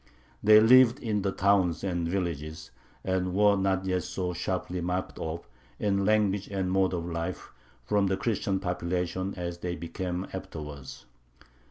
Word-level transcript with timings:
They 0.41 0.59
lived 0.59 0.97
in 0.97 1.21
the 1.21 1.31
towns 1.31 1.83
and 1.83 2.07
villages, 2.07 2.71
and 3.03 3.35
were 3.35 3.55
not 3.55 3.85
yet 3.85 4.01
so 4.01 4.33
sharply 4.33 4.81
marked 4.81 5.19
off, 5.19 5.47
in 5.77 6.05
language 6.05 6.47
and 6.47 6.71
mode 6.71 6.95
of 6.95 7.05
life, 7.05 7.51
from 7.83 8.07
the 8.07 8.17
Christian 8.17 8.59
population 8.59 9.35
as 9.37 9.59
they 9.59 9.75
became 9.75 10.25
afterwards. 10.33 11.05